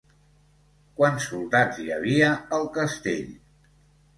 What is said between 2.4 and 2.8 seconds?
al